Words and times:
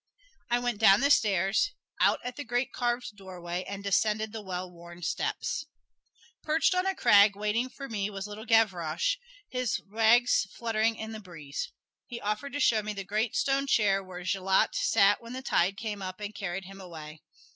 I 0.49 0.57
went 0.57 0.79
down 0.79 1.01
the 1.01 1.11
stairs 1.11 1.73
out 1.99 2.19
at 2.23 2.35
the 2.35 2.43
great 2.43 2.73
carved 2.73 3.15
doorway 3.15 3.63
and 3.67 3.83
descended 3.83 4.31
the 4.31 4.41
well 4.41 4.67
worn 4.71 5.03
steps. 5.03 5.67
Perched 6.41 6.73
on 6.73 6.87
a 6.87 6.95
crag 6.95 7.35
waiting 7.35 7.69
for 7.69 7.87
me 7.87 8.09
was 8.09 8.25
little 8.25 8.47
Gavroche, 8.47 9.17
his 9.47 9.79
rags 9.85 10.47
fluttering 10.57 10.95
in 10.95 11.11
the 11.11 11.19
breeze. 11.19 11.71
He 12.07 12.19
offered 12.19 12.53
to 12.53 12.59
show 12.59 12.81
me 12.81 12.93
the 12.93 13.03
great 13.03 13.35
stone 13.35 13.67
chair 13.67 14.03
where 14.03 14.23
Gilliatt 14.23 14.73
sat 14.73 15.21
when 15.21 15.33
the 15.33 15.43
tide 15.43 15.77
came 15.77 16.01
up 16.01 16.19
and 16.19 16.33
carried 16.33 16.65
him 16.65 16.81
away. 16.81 17.21